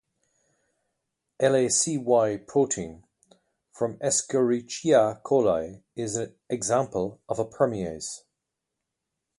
LacY 1.39 2.39
protein 2.47 3.03
from 3.71 3.97
Escgerichia 3.99 5.21
coli 5.21 5.83
is 5.95 6.17
example 6.49 7.21
of 7.29 7.37
a 7.37 7.45
permease. 7.45 8.23